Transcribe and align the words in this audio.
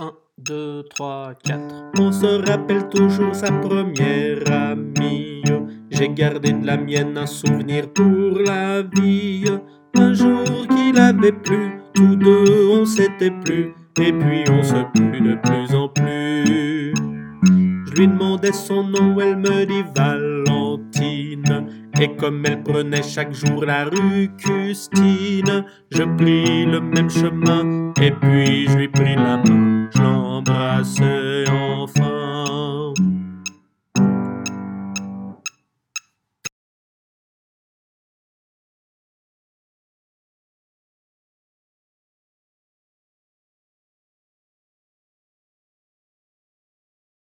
1, 0.00 0.10
2, 0.38 0.84
3, 0.88 1.34
4. 1.44 1.60
On 2.00 2.10
se 2.10 2.50
rappelle 2.50 2.88
toujours 2.88 3.34
sa 3.34 3.52
première 3.52 4.50
amie. 4.50 5.42
J'ai 5.90 6.08
gardé 6.08 6.52
de 6.52 6.66
la 6.66 6.78
mienne 6.78 7.18
un 7.18 7.26
souvenir 7.26 7.92
pour 7.92 8.38
la 8.38 8.80
vie. 8.80 9.44
Un 9.94 10.14
jour 10.14 10.44
qu'il 10.70 10.98
avait 10.98 11.32
plu, 11.32 11.82
tous 11.92 12.16
deux 12.16 12.68
on 12.70 12.86
s'était 12.86 13.34
plus, 13.44 13.74
et 14.00 14.12
puis 14.14 14.44
on 14.50 14.62
se 14.62 14.82
plut 14.94 15.20
de 15.20 15.34
plus 15.42 15.74
en 15.74 15.88
plus. 15.90 16.94
Je 17.44 17.92
lui 17.94 18.08
demandais 18.08 18.52
son 18.52 18.84
nom, 18.84 19.20
elle 19.20 19.36
me 19.36 19.66
dit 19.66 19.84
Valentine. 19.94 21.82
Et 22.00 22.16
comme 22.16 22.42
elle 22.46 22.62
prenait 22.62 23.02
chaque 23.02 23.32
jour 23.32 23.64
la 23.64 23.84
rue 23.84 24.30
Custine, 24.38 25.64
je 25.90 26.02
pris 26.16 26.64
le 26.64 26.80
même 26.80 27.10
chemin, 27.10 27.92
et 28.00 28.10
puis 28.10 28.66
je 28.66 28.78
lui 28.78 28.88
pris 28.88 29.14
la 29.14 29.31
I. 30.84 31.21